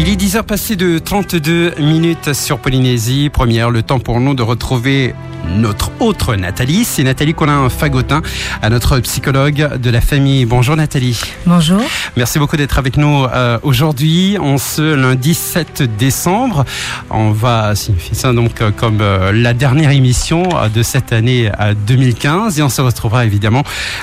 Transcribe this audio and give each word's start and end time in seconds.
Il 0.00 0.08
est 0.08 0.14
10 0.14 0.36
heures 0.36 0.44
passées 0.44 0.76
de 0.76 0.98
32 0.98 1.74
minutes 1.80 2.32
sur 2.32 2.60
Polynésie. 2.60 3.30
Première, 3.30 3.68
le 3.70 3.82
temps 3.82 3.98
pour 3.98 4.20
nous 4.20 4.34
de 4.34 4.42
retrouver 4.42 5.12
notre 5.56 5.90
autre 6.00 6.36
Nathalie. 6.36 6.84
C'est 6.84 7.02
Nathalie 7.02 7.34
Colin-Fagotin, 7.34 8.22
à 8.62 8.70
notre 8.70 8.98
psychologue 9.00 9.76
de 9.76 9.90
la 9.90 10.00
famille. 10.00 10.44
Bonjour 10.44 10.76
Nathalie. 10.76 11.20
Bonjour. 11.46 11.80
Merci 12.16 12.38
beaucoup 12.38 12.56
d'être 12.56 12.78
avec 12.78 12.96
nous 12.96 13.24
euh, 13.24 13.58
aujourd'hui, 13.62 14.38
en 14.38 14.58
ce 14.58 14.94
lundi 14.94 15.34
7 15.34 15.82
décembre. 15.98 16.64
On 17.10 17.30
va 17.30 17.74
signifier 17.74 18.14
ça 18.14 18.32
donc 18.32 18.60
euh, 18.60 18.70
comme 18.70 19.00
euh, 19.00 19.32
la 19.32 19.54
dernière 19.54 19.90
émission 19.90 20.48
de 20.72 20.82
cette 20.82 21.12
année 21.12 21.50
2015 21.86 22.58
et 22.58 22.62
on 22.62 22.68
se 22.68 22.80
retrouvera 22.80 23.24
évidemment 23.24 23.62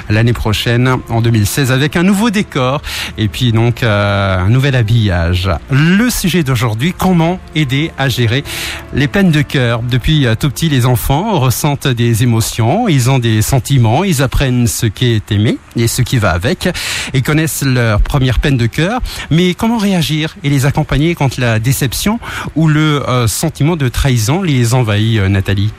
l'année 0.09 0.33
prochaine 0.33 0.97
en 1.09 1.21
2016 1.21 1.71
avec 1.71 1.95
un 1.95 2.03
nouveau 2.03 2.29
décor 2.29 2.81
et 3.17 3.27
puis 3.27 3.51
donc 3.51 3.83
un 3.83 4.49
nouvel 4.49 4.75
habillage. 4.75 5.49
Le 5.87 6.09
sujet 6.09 6.41
d'aujourd'hui, 6.41 6.95
comment 6.97 7.39
aider 7.53 7.91
à 7.99 8.09
gérer 8.09 8.43
les 8.95 9.07
peines 9.07 9.29
de 9.29 9.43
cœur. 9.43 9.83
Depuis 9.83 10.25
tout 10.39 10.49
petit, 10.49 10.67
les 10.67 10.87
enfants 10.87 11.39
ressentent 11.39 11.87
des 11.87 12.23
émotions, 12.23 12.87
ils 12.87 13.11
ont 13.11 13.19
des 13.19 13.43
sentiments, 13.43 14.03
ils 14.03 14.23
apprennent 14.23 14.65
ce 14.65 14.87
qui 14.87 15.13
est 15.13 15.31
aimé 15.31 15.59
et 15.75 15.87
ce 15.87 16.01
qui 16.01 16.17
va 16.17 16.31
avec, 16.31 16.67
et 17.13 17.21
connaissent 17.21 17.63
leur 17.63 18.01
première 18.01 18.39
peine 18.39 18.57
de 18.57 18.65
cœur. 18.65 18.99
Mais 19.29 19.53
comment 19.53 19.77
réagir 19.77 20.35
et 20.43 20.49
les 20.49 20.65
accompagner 20.65 21.13
quand 21.13 21.37
la 21.37 21.59
déception 21.59 22.19
ou 22.55 22.67
le 22.67 23.07
euh, 23.07 23.27
sentiment 23.27 23.75
de 23.75 23.87
trahison 23.87 24.41
les 24.41 24.73
envahit, 24.73 25.19
euh, 25.19 25.29
Nathalie? 25.29 25.71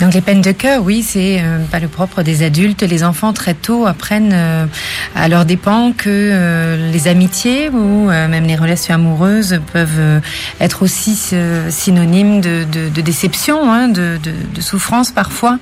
Donc 0.00 0.14
les 0.14 0.22
peines 0.22 0.40
de 0.40 0.52
cœur, 0.52 0.82
oui, 0.82 1.02
c'est 1.02 1.40
euh, 1.42 1.58
pas 1.70 1.78
le 1.78 1.86
propre 1.86 2.22
des 2.22 2.42
adultes. 2.42 2.82
Les 2.82 3.04
enfants 3.04 3.34
très 3.34 3.52
tôt 3.52 3.86
apprennent 3.86 4.32
euh, 4.32 4.66
à 5.14 5.28
leur 5.28 5.44
dépens 5.44 5.92
que 5.92 6.08
euh, 6.08 6.90
les 6.90 7.06
amitiés 7.06 7.68
ou 7.68 8.06
même 8.06 8.44
les 8.44 8.56
relations 8.56 8.94
amoureuses 8.94 9.60
peuvent 9.72 10.20
être 10.58 10.82
aussi 10.82 11.34
synonymes 11.68 12.40
de, 12.40 13.00
déception, 13.02 13.70
hein, 13.70 13.88
de, 13.88 14.18
souffrance 14.58 15.10
parfois. 15.10 15.58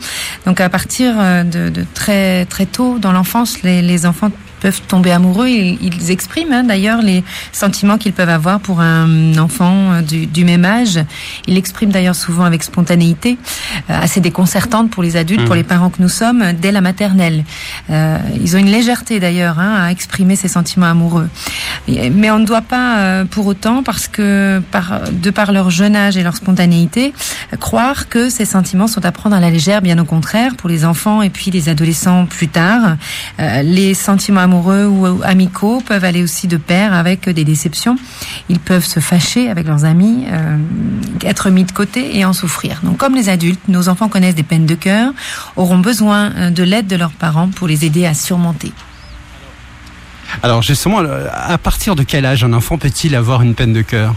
Donc 0.47 0.61
à 0.61 0.69
partir 0.69 1.15
de, 1.45 1.85
très 1.95 2.45
très 2.47 2.67
tôt 2.67 2.99
dans 2.99 3.13
l'enfance, 3.13 3.63
les, 3.63 3.83
les 3.83 4.07
enfants 4.07 4.31
peuvent 4.61 4.81
tomber 4.83 5.13
amoureux. 5.13 5.49
Ils, 5.49 5.79
ils 5.83 6.11
expriment 6.11 6.53
hein, 6.53 6.65
d'ailleurs 6.65 7.03
les 7.03 7.25
sentiments 7.53 7.99
qu'ils 7.99 8.13
peuvent 8.13 8.29
avoir 8.29 8.61
pour 8.61 8.81
un 8.81 9.37
enfant 9.39 9.93
euh, 9.93 10.03
du, 10.03 10.27
du 10.27 10.45
même 10.45 10.65
âge. 10.65 10.99
Ils 11.47 11.55
l'expriment 11.55 11.93
d'ailleurs 11.93 12.15
souvent 12.15 12.45
avec 12.45 12.63
spontanéité, 12.63 13.39
euh, 13.91 14.01
assez 14.01 14.21
déconcertante 14.21 14.91
pour 14.91 15.03
les 15.03 15.17
adultes, 15.17 15.45
pour 15.45 15.55
mmh. 15.55 15.59
les 15.59 15.65
parents 15.65 15.91
que 15.91 16.03
nous 16.03 16.09
sommes, 16.09 16.53
dès 16.53 16.73
la 16.73 16.81
maternelle. 16.81 17.45
Euh, 17.91 18.19
ils 18.41 18.57
ont 18.57 18.59
une 18.59 18.71
légèreté 18.71 19.21
d'ailleurs 19.21 19.59
hein, 19.59 19.77
à 19.81 19.91
exprimer 19.91 20.37
ces 20.37 20.49
sentiments 20.49 20.87
amoureux. 20.87 21.29
Mais 21.89 22.31
on 22.31 22.39
ne 22.39 22.45
doit 22.45 22.63
pas 22.63 22.99
euh, 22.99 23.25
pour 23.25 23.47
autant, 23.47 23.83
parce 23.83 24.09
que 24.09 24.61
par, 24.71 25.01
de 25.11 25.31
par 25.31 25.53
leur 25.53 25.71
jeune 25.71 25.97
âge 25.97 26.17
et 26.17 26.23
leur 26.23 26.37
spontanéité, 26.37 27.13
croire 27.61 28.09
que 28.09 28.29
ces 28.31 28.45
sentiments 28.45 28.87
sont 28.87 29.05
à 29.05 29.13
prendre 29.13 29.35
à 29.37 29.41
la 29.41 29.51
légère. 29.51 29.83
Bien 29.83 29.99
au 29.99 30.05
contraire, 30.05 30.57
pour 30.57 30.69
les 30.69 30.85
enfants 30.85 31.23
et 31.23 31.31
puis 31.31 31.51
les 31.51 31.69
adolescents 31.69 32.27
plus 32.27 32.49
tard, 32.49 32.97
les 33.39 33.95
sentiments 33.95 34.41
amoureux 34.41 34.87
ou 34.87 35.23
amicaux 35.23 35.83
peuvent 35.85 36.05
aller 36.05 36.23
aussi 36.23 36.47
de 36.47 36.57
pair 36.57 36.93
avec 36.93 37.29
des 37.29 37.45
déceptions. 37.45 37.97
Ils 38.49 38.61
peuvent 38.61 38.85
se 38.85 39.01
fâcher 39.01 39.49
avec 39.49 39.67
leurs 39.67 39.85
amis, 39.85 40.25
euh, 40.31 40.57
être 41.23 41.51
mis 41.51 41.65
de 41.65 41.73
côté 41.73 42.17
et 42.19 42.25
en 42.25 42.33
souffrir. 42.33 42.81
Donc 42.83 42.97
comme 42.97 43.15
les 43.15 43.29
adultes, 43.29 43.61
nos 43.69 43.89
enfants 43.89 44.09
connaissent 44.09 44.35
des 44.35 44.43
peines 44.43 44.67
de 44.67 44.75
cœur, 44.75 45.13
auront 45.57 45.79
besoin 45.79 46.33
euh, 46.33 46.51
de 46.51 46.63
l'aide 46.63 46.87
de 46.87 46.97
leurs 46.97 47.13
parents 47.13 47.49
pour 47.49 47.69
les 47.69 47.85
aider 47.85 48.07
à 48.07 48.15
surmonter. 48.15 48.73
Alors 50.43 50.63
justement, 50.63 51.01
à 51.33 51.59
partir 51.59 51.97
de 51.97 52.03
quel 52.03 52.25
âge 52.27 52.45
un 52.45 52.53
enfant 52.53 52.79
peut-il 52.79 53.15
avoir 53.15 53.43
une 53.43 53.55
peine 53.55 53.73
de 53.73 53.83
cœur? 53.83 54.15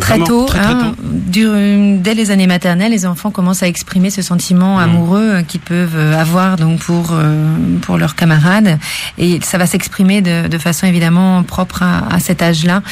Très, 0.00 0.18
tôt, 0.18 0.46
hein, 0.54 0.94
dès 1.00 2.14
les 2.14 2.30
années 2.30 2.46
maternelles, 2.46 2.92
les 2.92 3.06
enfants 3.06 3.30
commencent 3.30 3.62
à 3.62 3.68
exprimer 3.68 4.10
ce 4.10 4.22
sentiment 4.22 4.76
mmh. 4.76 4.80
amoureux 4.80 5.30
euh, 5.36 5.42
qu'ils 5.42 5.60
peuvent 5.60 5.96
euh, 5.96 6.18
avoir 6.18 6.56
donc 6.56 6.80
pour 6.80 7.10
euh, 7.12 7.56
pour 7.82 7.98
leurs 7.98 8.14
camarades, 8.14 8.78
et 9.18 9.40
ça 9.42 9.58
va 9.58 9.66
s'exprimer 9.66 10.20
de, 10.20 10.48
de, 10.48 10.58
façon 10.58 10.86
évidemment 10.86 11.42
propre 11.42 11.82
à, 11.82 12.06
à 12.12 12.18
cet 12.20 12.42
âge-là. 12.42 12.82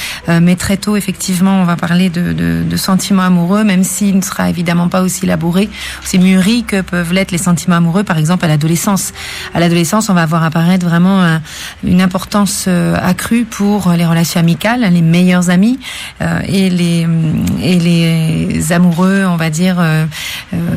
mais 0.40 0.56
très 0.56 0.76
tôt, 0.76 0.96
effectivement, 0.96 1.62
on 1.62 1.64
va 1.64 1.76
parler 1.76 2.10
de, 2.10 2.32
de, 2.32 2.62
de 2.62 2.76
sentiments 2.76 3.22
amoureux, 3.22 3.64
même 3.64 3.84
s'il 3.84 4.16
ne 4.16 4.22
sera 4.22 4.48
évidemment 4.48 4.88
pas 4.88 5.02
aussi 5.02 5.24
élaboré, 5.24 5.68
aussi 6.02 6.18
mûri 6.18 6.64
que 6.64 6.80
peuvent 6.80 7.12
l'être 7.12 7.32
les 7.32 7.38
sentiments 7.38 7.76
amoureux, 7.76 8.04
par 8.04 8.18
exemple 8.18 8.44
à 8.44 8.48
l'adolescence. 8.48 9.12
À 9.54 9.60
l'adolescence, 9.60 10.08
on 10.08 10.14
va 10.14 10.26
voir 10.26 10.44
apparaître 10.44 10.86
vraiment 10.86 11.38
une 11.82 12.00
importance 12.00 12.43
euh, 12.66 12.96
accrue 13.00 13.44
pour 13.44 13.90
les 13.92 14.06
relations 14.06 14.40
amicales, 14.40 14.80
les 14.80 15.02
meilleurs 15.02 15.50
amis 15.50 15.78
euh, 16.20 16.40
et 16.46 16.70
les 16.70 17.06
et 17.60 17.78
les 17.78 18.72
amoureux, 18.72 19.24
on 19.26 19.36
va 19.36 19.50
dire, 19.50 19.76
euh, 19.78 20.06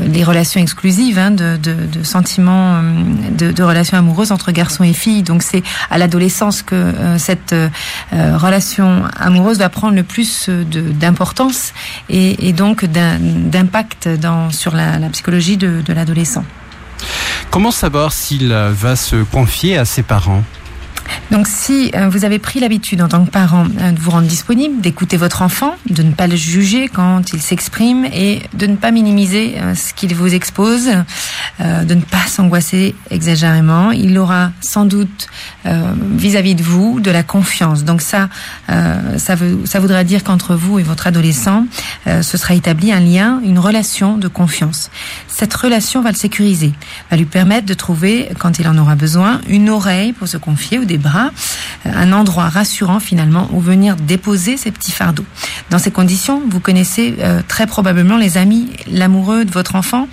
les 0.08 0.24
relations 0.24 0.62
exclusives 0.62 1.20
hein, 1.20 1.32
de, 1.32 1.58
de, 1.58 2.04
sentiments, 2.04 2.82
de, 3.32 3.52
de, 3.52 3.64
relations 3.64 3.98
amoureuses 3.98 4.32
entre 4.32 4.52
garçons 4.52 4.84
et 4.84 4.94
filles. 4.94 5.24
Donc 5.24 5.44
c'est 5.44 5.64
à 5.90 5.98
l'adolescence 5.98 6.62
que 6.62 6.94
cette 7.18 7.56
relation 8.12 9.04
amoureuse 9.20 9.60
va 9.60 9.70
prendre 9.70 9.96
le 9.96 10.04
plus 10.04 10.50
d'importance 10.50 11.74
et, 12.10 12.54
donc 12.54 12.86
d'impact 12.86 14.10
sur 14.52 14.76
la, 14.76 15.00
la 15.00 15.10
psychologie 15.10 15.58
de 15.58 15.94
l'adolescent. 15.94 16.44
Comment 17.50 17.72
savoir 17.72 18.14
s'il 18.14 18.54
va 18.54 18.96
se 18.96 19.24
confier 19.24 19.78
à 19.78 19.86
ses 19.86 20.04
parents? 20.04 20.44
Donc 21.32 21.48
si 21.48 21.92
euh, 21.96 22.10
vous 22.10 22.26
avez 22.26 22.40
pris 22.40 22.60
l'habitude 22.60 23.02
en 23.02 23.08
tant 23.08 23.26
que 23.26 23.30
parent 23.30 23.66
euh, 23.80 23.92
de 23.92 24.00
vous 24.00 24.12
rendre 24.12 24.28
disponible, 24.28 24.82
d'écouter 24.82 25.18
votre 25.18 25.42
enfant, 25.42 25.76
de 25.90 26.02
ne 26.04 26.12
pas 26.12 26.28
le 26.28 26.36
juger 26.36 26.88
quand 26.88 27.34
il 27.34 27.42
s'exprime 27.42 28.06
et 28.06 28.42
de 28.54 28.66
ne 28.66 28.76
pas 28.76 28.92
minimiser 28.92 29.56
euh, 29.58 29.76
ce 29.76 29.94
qu'il 29.94 30.16
vous 30.16 30.34
expose, 30.34 30.90
de 31.60 31.94
ne 31.94 32.02
pas 32.02 32.26
s'angoisser 32.28 32.96
exagérément, 33.10 33.92
il 33.92 34.18
aura 34.18 34.52
sans 34.62 34.86
doute 34.86 35.28
vis-à-vis 35.66 36.56
de 36.56 36.62
vous 36.62 37.00
de 37.00 37.10
la 37.10 37.24
confiance. 37.24 37.84
Donc 37.84 38.02
ça, 38.02 38.30
ça, 38.68 39.36
voudra 39.80 40.04
dire 40.04 40.24
qu'entre 40.24 40.56
vous 40.56 40.80
et 40.80 40.84
votre 40.84 41.08
adolescent, 41.08 41.66
ce 42.06 42.38
sera 42.38 42.54
établi 42.54 42.92
un 42.92 43.00
lien, 43.00 43.42
une 43.44 43.60
relation 43.60 44.18
de 44.18 44.28
confiance. 44.28 44.92
Cette 45.28 45.54
relation 45.54 46.02
va 46.02 46.12
le 46.12 46.16
sécuriser, 46.16 46.74
va 47.10 47.18
lui 47.18 47.26
permettre 47.26 47.66
de 47.66 47.74
trouver, 47.74 48.30
quand 48.40 48.60
il 48.60 48.68
en 48.68 48.78
aura 48.78 48.96
besoin, 48.96 49.42
une 49.48 49.70
oreille 49.70 50.14
pour 50.14 50.28
se 50.28 50.38
confier 50.38 50.80
ou 50.80 50.86
des 50.86 50.98
euh, 51.16 51.90
un 51.94 52.12
endroit 52.12 52.50
rassurant 52.50 53.00
finalement 53.00 53.50
où 53.52 53.60
venir 53.60 53.96
déposer 53.96 54.58
ses 54.58 54.72
petits 54.72 54.92
fardeaux. 54.92 55.26
Dans 55.70 55.80
ces 55.80 55.92
conditions, 55.92 56.42
vous 56.50 56.60
connaissez 56.60 57.16
euh, 57.20 57.42
très 57.48 57.68
probablement 57.68 58.18
les 58.18 58.38
amis, 58.38 58.70
l'amoureux 58.92 59.46
de 59.46 59.52
votre 59.52 59.76
enfant 59.76 60.08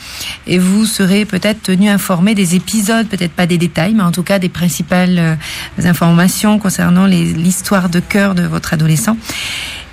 et 0.46 0.58
vous 0.58 0.86
serez 0.86 1.24
peut-être 1.24 1.62
tenu 1.62 1.88
informé 1.88 2.34
des 2.34 2.54
épisodes, 2.54 3.06
peut-être 3.06 3.32
pas 3.32 3.46
des 3.46 3.58
détails, 3.58 3.94
mais 3.94 4.02
en 4.02 4.12
tout 4.12 4.22
cas 4.22 4.38
des 4.38 4.48
principales 4.48 5.18
euh, 5.18 5.34
informations 5.82 6.58
concernant 6.58 7.06
l'histoire 7.06 7.88
de 7.88 8.00
cœur 8.00 8.34
de 8.34 8.42
votre 8.42 8.74
adolescent. 8.74 9.16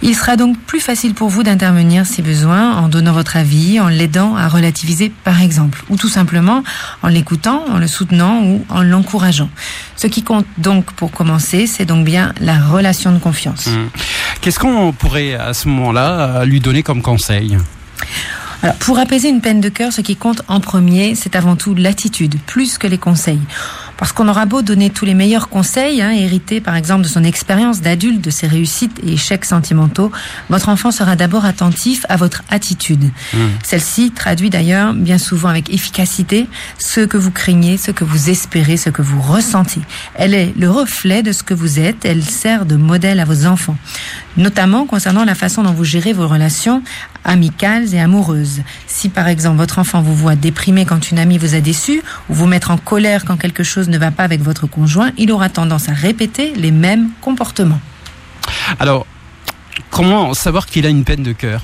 Il 0.04 0.16
sera 0.16 0.36
donc 0.36 0.58
plus 0.58 0.80
facile 0.80 1.14
pour 1.14 1.30
vous 1.30 1.44
d'intervenir 1.44 2.06
si 2.06 2.22
besoin 2.22 2.76
en 2.76 2.88
donnant 2.88 3.14
votre 3.14 3.38
avis, 3.38 3.80
en 3.80 3.88
l'aidant 3.88 4.36
à 4.36 4.48
relativiser 4.48 5.12
par 5.24 5.42
exemple, 5.42 5.84
ou 5.90 5.96
tout 5.96 6.10
simplement 6.10 6.64
en 7.04 7.08
l'écoutant, 7.08 7.64
en 7.70 7.78
le 7.78 7.88
soutenant 7.88 8.44
ou 8.44 8.66
en 8.70 8.82
l'encourageant. 8.82 9.50
Ce 9.96 10.08
qui 10.08 10.24
compte 10.24 10.48
donc 10.58 10.92
pour 10.94 11.12
commencer, 11.12 11.68
c'est 11.68 11.86
donc 11.86 12.04
bien 12.04 12.34
la 12.42 12.60
relation 12.60 13.12
de 13.12 13.20
confiance. 13.20 13.68
Mmh. 13.68 13.90
Qu'est-ce 14.42 14.60
qu'on 14.60 14.92
pourrait 14.92 15.36
à 15.36 15.54
ce 15.54 15.68
moment-là 15.68 16.46
lui 16.46 16.60
donner 16.60 16.82
comme 16.82 17.02
conseil? 17.04 17.58
Alors, 18.64 18.76
pour 18.76 19.00
apaiser 19.00 19.30
une 19.30 19.42
peine 19.42 19.60
de 19.60 19.70
cœur, 19.70 19.92
ce 19.92 20.02
qui 20.02 20.16
compte 20.16 20.44
en 20.48 20.60
premier, 20.60 21.16
c'est 21.16 21.36
avant 21.36 21.56
tout 21.56 21.74
l'attitude, 21.74 22.40
plus 22.46 22.78
que 22.78 22.86
les 22.86 23.00
conseils. 23.00 23.42
Parce 24.02 24.14
qu'on 24.14 24.28
aura 24.28 24.48
beau 24.48 24.64
donner 24.64 24.90
tous 24.90 25.06
les 25.06 25.14
meilleurs 25.14 25.48
conseils, 25.48 26.02
hein, 26.02 26.10
hérités 26.10 26.60
par 26.60 26.76
exemple 26.76 27.04
de 27.04 27.08
son 27.08 27.24
expérience 27.24 27.82
d'adulte, 27.82 28.20
de 28.20 28.32
ses 28.32 28.48
réussites 28.48 29.00
et 29.06 29.14
échecs 29.14 29.46
sentimentaux, 29.46 30.12
votre 30.50 30.70
enfant 30.70 30.90
sera 30.90 31.16
d'abord 31.16 31.46
attentif 31.46 32.08
à 32.10 32.16
votre 32.16 32.42
attitude. 32.50 33.04
Mmh. 33.04 33.38
Celle-ci 33.64 34.10
traduit 34.10 34.50
d'ailleurs 34.50 34.96
bien 34.96 35.20
souvent 35.20 35.50
avec 35.50 35.72
efficacité 35.72 36.48
ce 36.80 37.02
que 37.02 37.16
vous 37.16 37.30
craignez, 37.30 37.78
ce 37.78 37.92
que 37.92 38.04
vous 38.04 38.32
espérez, 38.32 38.76
ce 38.76 38.90
que 38.90 39.04
vous 39.04 39.22
ressentez. 39.22 39.82
Elle 40.16 40.34
est 40.34 40.52
le 40.58 40.72
reflet 40.72 41.22
de 41.22 41.32
ce 41.32 41.44
que 41.44 41.54
vous 41.54 41.80
êtes, 41.80 42.04
elle 42.04 42.24
sert 42.24 42.66
de 42.66 42.78
modèle 42.78 43.20
à 43.20 43.26
vos 43.26 43.46
enfants, 43.46 43.78
notamment 44.36 44.88
concernant 44.88 45.26
la 45.26 45.36
façon 45.36 45.62
dont 45.62 45.74
vous 45.74 45.86
gérez 45.86 46.14
vos 46.14 46.28
relations 46.28 46.82
amicales 47.24 47.94
et 47.94 48.00
amoureuses. 48.00 48.62
Si 48.88 49.10
par 49.10 49.28
exemple 49.28 49.58
votre 49.58 49.78
enfant 49.78 50.02
vous 50.02 50.16
voit 50.16 50.36
déprimé 50.36 50.86
quand 50.86 51.12
une 51.12 51.20
amie 51.20 51.38
vous 51.38 51.54
a 51.54 51.60
déçu, 51.60 52.02
ou 52.30 52.34
vous 52.34 52.48
mettre 52.48 52.72
en 52.72 52.78
colère 52.78 53.26
quand 53.26 53.38
quelque 53.38 53.64
chose 53.64 53.90
ne 53.92 53.98
va 53.98 54.10
pas 54.10 54.24
avec 54.24 54.42
votre 54.42 54.66
conjoint, 54.66 55.12
il 55.18 55.32
aura 55.32 55.50
tendance 55.50 55.90
à 55.90 55.94
répéter 55.94 56.54
les 56.56 56.72
mêmes 56.72 57.10
comportements. 57.22 57.80
Alors, 58.80 59.06
comment 59.92 60.34
savoir 60.34 60.66
qu'il 60.66 60.86
a 60.86 60.90
une 60.90 61.04
peine 61.04 61.24
de 61.24 61.34
cœur? 61.34 61.62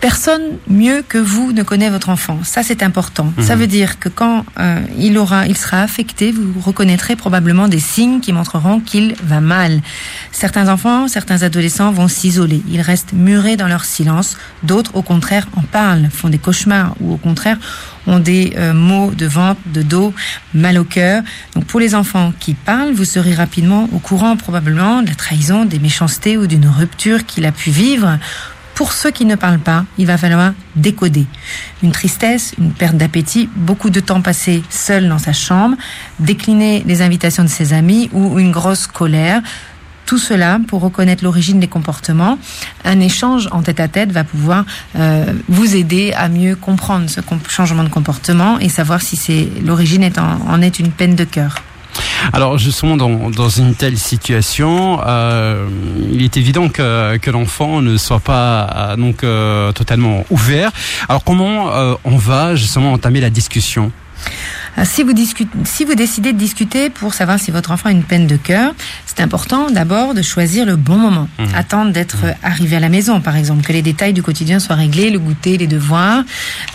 Personne 0.00 0.42
mieux 0.68 1.02
que 1.02 1.18
vous 1.18 1.52
ne 1.52 1.62
connaît 1.62 1.90
votre 1.90 2.08
enfant. 2.08 2.38
Ça, 2.44 2.62
c'est 2.62 2.82
important. 2.82 3.32
Ça 3.40 3.54
mhm. 3.54 3.60
veut 3.60 3.66
dire 3.66 3.98
que 3.98 4.08
quand 4.08 4.44
euh, 4.58 4.80
il 4.96 5.18
aura, 5.18 5.46
il 5.46 5.56
sera 5.56 5.80
affecté, 5.80 6.30
vous 6.30 6.60
reconnaîtrez 6.60 7.16
probablement 7.16 7.66
des 7.66 7.80
signes 7.80 8.20
qui 8.20 8.32
montreront 8.32 8.80
qu'il 8.80 9.16
va 9.24 9.40
mal. 9.40 9.80
Certains 10.30 10.68
enfants, 10.68 11.08
certains 11.08 11.42
adolescents 11.42 11.90
vont 11.90 12.06
s'isoler. 12.06 12.62
Ils 12.68 12.80
restent 12.80 13.12
murés 13.12 13.56
dans 13.56 13.66
leur 13.66 13.84
silence. 13.84 14.36
D'autres, 14.62 14.94
au 14.94 15.02
contraire, 15.02 15.48
en 15.56 15.62
parlent, 15.62 16.08
font 16.12 16.28
des 16.28 16.38
cauchemars 16.38 16.94
ou 17.00 17.14
au 17.14 17.16
contraire 17.16 17.58
ont 18.08 18.18
des 18.18 18.54
euh, 18.56 18.72
maux 18.72 19.10
de 19.10 19.26
ventre, 19.26 19.60
de 19.66 19.82
dos, 19.82 20.14
mal 20.54 20.78
au 20.78 20.84
cœur. 20.84 21.22
Donc 21.54 21.64
pour 21.64 21.78
les 21.80 21.94
enfants 21.94 22.32
qui 22.40 22.54
parlent, 22.54 22.92
vous 22.92 23.04
serez 23.04 23.34
rapidement 23.34 23.88
au 23.92 23.98
courant 23.98 24.36
probablement 24.36 25.02
de 25.02 25.08
la 25.08 25.14
trahison, 25.14 25.64
des 25.64 25.78
méchancetés 25.78 26.36
ou 26.36 26.46
d'une 26.46 26.66
rupture 26.66 27.26
a 27.46 27.52
pu 27.52 27.70
vivre. 27.70 28.18
Pour 28.78 28.92
ceux 28.92 29.10
qui 29.10 29.24
ne 29.24 29.34
parlent 29.34 29.58
pas, 29.58 29.84
il 29.98 30.06
va 30.06 30.16
falloir 30.16 30.52
décoder. 30.76 31.26
Une 31.82 31.90
tristesse, 31.90 32.54
une 32.58 32.70
perte 32.70 32.96
d'appétit, 32.96 33.48
beaucoup 33.56 33.90
de 33.90 33.98
temps 33.98 34.22
passé 34.22 34.62
seul 34.70 35.08
dans 35.08 35.18
sa 35.18 35.32
chambre, 35.32 35.76
décliner 36.20 36.84
les 36.86 37.02
invitations 37.02 37.42
de 37.42 37.48
ses 37.48 37.72
amis 37.72 38.08
ou 38.12 38.38
une 38.38 38.52
grosse 38.52 38.86
colère. 38.86 39.42
Tout 40.06 40.16
cela 40.16 40.60
pour 40.68 40.80
reconnaître 40.80 41.24
l'origine 41.24 41.58
des 41.58 41.66
comportements. 41.66 42.38
Un 42.84 43.00
échange 43.00 43.48
en 43.50 43.62
tête 43.62 43.80
à 43.80 43.88
tête 43.88 44.12
va 44.12 44.22
pouvoir 44.22 44.64
euh, 44.94 45.32
vous 45.48 45.74
aider 45.74 46.12
à 46.16 46.28
mieux 46.28 46.54
comprendre 46.54 47.10
ce 47.10 47.20
changement 47.48 47.82
de 47.82 47.88
comportement 47.88 48.60
et 48.60 48.68
savoir 48.68 49.02
si 49.02 49.50
l'origine 49.64 50.08
en, 50.16 50.62
est 50.62 50.78
une 50.78 50.92
peine 50.92 51.16
de 51.16 51.24
cœur. 51.24 51.56
Alors 52.32 52.58
justement, 52.58 52.96
dans, 52.96 53.30
dans 53.30 53.48
une 53.48 53.74
telle 53.74 53.98
situation, 53.98 55.00
euh, 55.06 55.66
il 56.10 56.22
est 56.22 56.36
évident 56.36 56.68
que, 56.68 57.16
que 57.16 57.30
l'enfant 57.30 57.80
ne 57.80 57.96
soit 57.96 58.20
pas 58.20 58.68
euh, 58.74 58.96
donc 58.96 59.24
euh, 59.24 59.72
totalement 59.72 60.24
ouvert. 60.30 60.70
Alors 61.08 61.24
comment 61.24 61.72
euh, 61.72 61.94
on 62.04 62.16
va 62.16 62.54
justement 62.54 62.92
entamer 62.92 63.20
la 63.20 63.30
discussion? 63.30 63.92
Si 64.84 65.02
vous, 65.02 65.12
si 65.64 65.84
vous 65.84 65.94
décidez 65.94 66.32
de 66.32 66.38
discuter 66.38 66.90
pour 66.90 67.14
savoir 67.14 67.38
si 67.38 67.50
votre 67.50 67.70
enfant 67.70 67.88
a 67.88 67.92
une 67.92 68.04
peine 68.04 68.26
de 68.26 68.36
cœur, 68.36 68.74
c'est 69.06 69.20
important 69.20 69.70
d'abord 69.70 70.14
de 70.14 70.22
choisir 70.22 70.66
le 70.66 70.76
bon 70.76 70.96
moment. 70.96 71.28
Mmh. 71.38 71.44
Attendre 71.54 71.92
d'être 71.92 72.26
mmh. 72.26 72.34
arrivé 72.42 72.76
à 72.76 72.80
la 72.80 72.88
maison, 72.88 73.20
par 73.20 73.36
exemple, 73.36 73.62
que 73.62 73.72
les 73.72 73.82
détails 73.82 74.12
du 74.12 74.22
quotidien 74.22 74.60
soient 74.60 74.76
réglés, 74.76 75.10
le 75.10 75.18
goûter, 75.18 75.58
les 75.58 75.66
devoirs, 75.66 76.22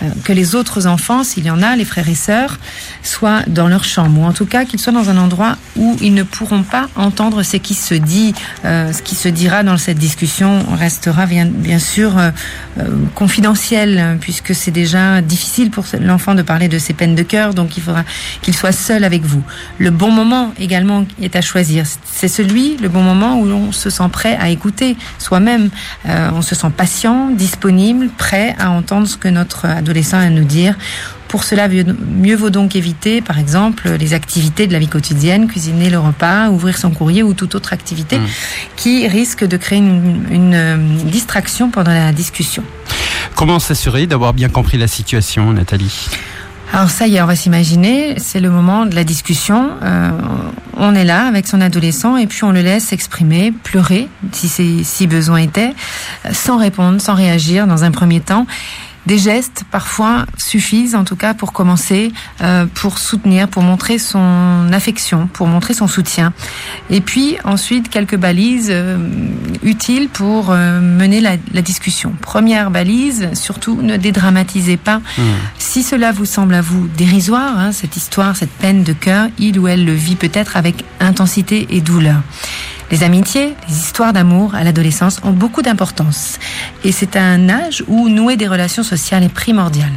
euh, 0.02 0.06
que 0.24 0.32
les 0.32 0.54
autres 0.54 0.86
enfants, 0.86 1.24
s'il 1.24 1.44
y 1.44 1.50
en 1.50 1.62
a, 1.62 1.76
les 1.76 1.84
frères 1.84 2.08
et 2.08 2.14
sœurs, 2.14 2.58
soient 3.02 3.42
dans 3.46 3.68
leur 3.68 3.84
chambre, 3.84 4.20
ou 4.20 4.24
en 4.24 4.32
tout 4.32 4.46
cas 4.46 4.64
qu'ils 4.64 4.80
soient 4.80 4.92
dans 4.92 5.08
un 5.10 5.16
endroit 5.16 5.56
où 5.76 5.96
ils 6.00 6.14
ne 6.14 6.22
pourront 6.22 6.62
pas 6.62 6.88
entendre 6.96 7.42
ce 7.42 7.56
qui 7.56 7.74
se 7.74 7.94
dit, 7.94 8.34
euh, 8.64 8.92
ce 8.92 9.02
qui 9.02 9.14
se 9.14 9.28
dira 9.28 9.62
dans 9.62 9.78
cette 9.78 9.98
discussion 9.98 10.64
restera 10.76 11.26
bien, 11.26 11.46
bien 11.46 11.78
sûr 11.78 12.18
euh, 12.18 12.30
confidentiel, 13.14 14.18
puisque 14.20 14.54
c'est 14.54 14.70
déjà 14.70 15.22
difficile 15.22 15.70
pour 15.70 15.84
l'enfant 16.00 16.34
de 16.34 16.42
parler 16.42 16.68
de 16.68 16.78
ses 16.78 16.92
peines 16.92 17.14
de 17.14 17.22
cœur, 17.22 17.54
donc 17.54 17.76
il 17.76 17.82
faut 17.82 17.93
qu'il 18.42 18.54
soit 18.54 18.72
seul 18.72 19.04
avec 19.04 19.22
vous. 19.22 19.42
Le 19.78 19.90
bon 19.90 20.10
moment 20.10 20.52
également 20.58 21.06
est 21.20 21.36
à 21.36 21.40
choisir. 21.40 21.84
C'est 22.04 22.28
celui, 22.28 22.76
le 22.78 22.88
bon 22.88 23.02
moment 23.02 23.38
où 23.38 23.46
on 23.46 23.72
se 23.72 23.90
sent 23.90 24.08
prêt 24.12 24.36
à 24.40 24.48
écouter 24.48 24.96
soi-même. 25.18 25.70
Euh, 26.06 26.30
on 26.34 26.42
se 26.42 26.54
sent 26.54 26.70
patient, 26.76 27.30
disponible, 27.30 28.08
prêt 28.16 28.54
à 28.58 28.70
entendre 28.70 29.06
ce 29.06 29.16
que 29.16 29.28
notre 29.28 29.66
adolescent 29.66 30.18
a 30.18 30.22
à 30.24 30.30
nous 30.30 30.44
dire. 30.44 30.74
Pour 31.28 31.42
cela, 31.42 31.68
mieux 31.68 32.36
vaut 32.36 32.50
donc 32.50 32.76
éviter, 32.76 33.20
par 33.20 33.40
exemple, 33.40 33.90
les 33.98 34.14
activités 34.14 34.68
de 34.68 34.72
la 34.72 34.78
vie 34.78 34.86
quotidienne, 34.86 35.48
cuisiner 35.48 35.90
le 35.90 35.98
repas, 35.98 36.48
ouvrir 36.50 36.78
son 36.78 36.90
courrier 36.92 37.24
ou 37.24 37.34
toute 37.34 37.56
autre 37.56 37.72
activité 37.72 38.18
mmh. 38.18 38.26
qui 38.76 39.08
risque 39.08 39.44
de 39.44 39.56
créer 39.56 39.80
une, 39.80 40.26
une 40.30 40.54
euh, 40.54 40.76
distraction 41.06 41.70
pendant 41.70 41.90
la 41.90 42.12
discussion. 42.12 42.62
Comment 43.34 43.58
s'assurer 43.58 44.06
d'avoir 44.06 44.32
bien 44.32 44.48
compris 44.48 44.78
la 44.78 44.86
situation, 44.86 45.52
Nathalie? 45.52 46.08
Alors 46.74 46.90
ça 46.90 47.06
y 47.06 47.14
est, 47.14 47.22
on 47.22 47.26
va 47.26 47.36
s'imaginer, 47.36 48.14
c'est 48.16 48.40
le 48.40 48.50
moment 48.50 48.84
de 48.84 48.96
la 48.96 49.04
discussion. 49.04 49.70
Euh, 49.80 50.10
on 50.76 50.92
est 50.96 51.04
là 51.04 51.24
avec 51.28 51.46
son 51.46 51.60
adolescent 51.60 52.16
et 52.16 52.26
puis 52.26 52.42
on 52.42 52.50
le 52.50 52.62
laisse 52.62 52.86
s'exprimer, 52.86 53.52
pleurer 53.52 54.08
si, 54.32 54.82
si 54.82 55.06
besoin 55.06 55.38
était, 55.38 55.72
sans 56.32 56.58
répondre, 56.58 57.00
sans 57.00 57.14
réagir 57.14 57.68
dans 57.68 57.84
un 57.84 57.92
premier 57.92 58.18
temps 58.18 58.48
des 59.06 59.18
gestes 59.18 59.64
parfois 59.70 60.26
suffisent 60.38 60.94
en 60.94 61.04
tout 61.04 61.16
cas 61.16 61.34
pour 61.34 61.52
commencer, 61.52 62.12
euh, 62.40 62.66
pour 62.72 62.98
soutenir, 62.98 63.48
pour 63.48 63.62
montrer 63.62 63.98
son 63.98 64.68
affection, 64.72 65.26
pour 65.26 65.46
montrer 65.46 65.74
son 65.74 65.86
soutien. 65.86 66.32
Et 66.90 67.00
puis 67.00 67.36
ensuite 67.44 67.88
quelques 67.88 68.16
balises 68.16 68.68
euh, 68.70 68.96
utiles 69.62 70.08
pour 70.08 70.50
euh, 70.50 70.80
mener 70.80 71.20
la, 71.20 71.36
la, 71.52 71.62
discussion. 71.62 72.12
Première 72.20 72.70
balise, 72.70 73.30
surtout 73.34 73.80
ne 73.82 73.96
dédramatisez 73.96 74.76
pas. 74.76 74.98
Mmh. 74.98 75.22
Si 75.58 75.82
cela 75.82 76.12
vous 76.12 76.26
semble 76.26 76.54
à 76.54 76.60
vous 76.60 76.88
dérisoire, 76.96 77.58
hein, 77.58 77.72
cette 77.72 77.96
histoire, 77.96 78.36
cette 78.36 78.52
peine 78.52 78.84
de 78.84 78.92
cœur, 78.92 79.28
il 79.38 79.58
ou 79.58 79.68
elle 79.68 79.84
le 79.84 79.94
vit 79.94 80.16
peut-être 80.16 80.56
avec 80.56 80.84
intensité 81.00 81.66
et 81.70 81.80
douleur. 81.80 82.20
Les 82.90 83.02
amitiés, 83.02 83.54
les 83.68 83.74
histoires 83.74 84.12
d'amour 84.12 84.54
à 84.54 84.62
l'adolescence 84.62 85.20
ont 85.24 85.32
beaucoup 85.32 85.62
d'importance. 85.62 86.38
Et 86.84 86.92
c'est 86.92 87.16
un 87.16 87.48
âge 87.48 87.82
où 87.88 88.08
nouer 88.08 88.36
des 88.36 88.48
relations 88.48 88.82
sociales 88.82 89.24
est 89.24 89.32
primordial. 89.32 89.90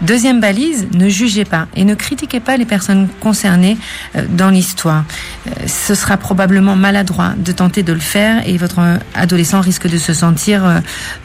Deuxième 0.00 0.40
balise, 0.40 0.86
ne 0.92 1.08
jugez 1.08 1.44
pas 1.44 1.66
et 1.74 1.84
ne 1.84 1.94
critiquez 1.94 2.38
pas 2.38 2.56
les 2.56 2.64
personnes 2.64 3.08
concernées 3.20 3.76
euh, 4.14 4.24
dans 4.30 4.50
l'histoire. 4.50 5.04
Euh, 5.46 5.66
ce 5.66 5.94
sera 5.94 6.16
probablement 6.16 6.76
maladroit 6.76 7.34
de 7.36 7.50
tenter 7.50 7.82
de 7.82 7.92
le 7.92 7.98
faire 8.00 8.46
et 8.46 8.56
votre 8.58 8.80
adolescent 9.14 9.60
risque 9.60 9.88
de 9.88 9.98
se 9.98 10.14
sentir 10.14 10.64
euh, 10.64 10.80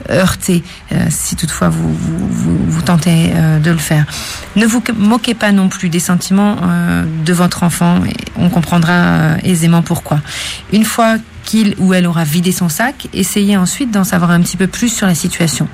heurté 0.09 0.63
si 1.09 1.35
toutefois 1.35 1.69
vous, 1.69 1.93
vous, 1.93 2.57
vous, 2.67 2.81
tentez 2.81 3.33
de 3.63 3.71
le 3.71 3.77
faire. 3.77 4.05
Ne 4.55 4.65
vous 4.65 4.83
moquez 4.97 5.33
pas 5.33 5.51
non 5.51 5.69
plus 5.69 5.89
des 5.89 5.99
sentiments 5.99 6.57
de 7.25 7.33
votre 7.33 7.63
enfant 7.63 7.99
on 8.37 8.49
comprendra 8.49 9.37
aisément 9.43 9.81
pourquoi. 9.81 10.19
Une 10.71 10.85
fois 10.85 11.17
qu'il 11.43 11.75
ou 11.79 11.93
elle 11.93 12.07
aura 12.07 12.23
vidé 12.23 12.51
son 12.51 12.69
sac, 12.69 13.07
essayez 13.13 13.57
ensuite 13.57 13.91
d'en 13.91 14.03
savoir 14.03 14.31
un 14.31 14.41
petit 14.41 14.57
peu 14.57 14.67
plus 14.67 14.89
sur 14.89 15.07
la 15.07 15.15
situation. 15.15 15.67